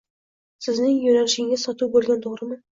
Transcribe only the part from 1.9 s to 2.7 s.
boʻlgan, toʻgʻrimi?